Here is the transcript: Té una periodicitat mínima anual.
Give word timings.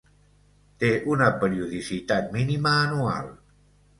Té 0.83 0.87
una 1.15 1.27
periodicitat 1.43 2.33
mínima 2.39 2.75
anual. 2.89 3.29